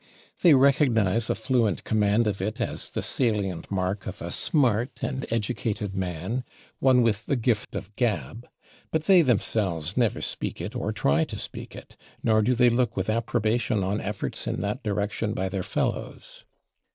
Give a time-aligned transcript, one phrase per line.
[0.41, 5.21] They recognize a fluent command of it as the salient mark of a "smart" and
[5.21, 6.43] [Pg186] "educated" man,
[6.79, 8.49] one with "the gift of gab."
[8.89, 12.97] But they themselves never speak it or try to speak it, nor do they look
[12.97, 16.45] with approbation on efforts in that direction by their fellows.